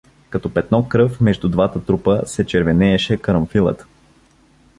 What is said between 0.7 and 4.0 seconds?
кръв между двата трупа се червенееше карамфилът.